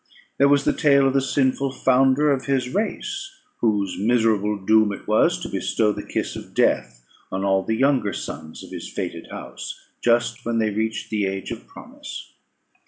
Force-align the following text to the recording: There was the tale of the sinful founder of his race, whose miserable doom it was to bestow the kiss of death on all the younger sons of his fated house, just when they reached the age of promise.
There 0.39 0.49
was 0.49 0.63
the 0.63 0.73
tale 0.73 1.05
of 1.07 1.13
the 1.13 1.21
sinful 1.21 1.73
founder 1.73 2.31
of 2.31 2.45
his 2.47 2.69
race, 2.69 3.29
whose 3.59 3.99
miserable 3.99 4.57
doom 4.57 4.91
it 4.91 5.07
was 5.07 5.39
to 5.41 5.47
bestow 5.47 5.91
the 5.91 6.01
kiss 6.01 6.35
of 6.35 6.55
death 6.55 7.05
on 7.31 7.45
all 7.45 7.61
the 7.61 7.75
younger 7.75 8.11
sons 8.11 8.63
of 8.63 8.71
his 8.71 8.89
fated 8.91 9.27
house, 9.29 9.79
just 10.03 10.43
when 10.43 10.57
they 10.57 10.71
reached 10.71 11.11
the 11.11 11.27
age 11.27 11.51
of 11.51 11.67
promise. 11.67 12.33